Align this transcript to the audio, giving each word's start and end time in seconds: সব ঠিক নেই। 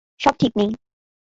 সব 0.19 0.33
ঠিক 0.39 0.51
নেই। 0.57 0.69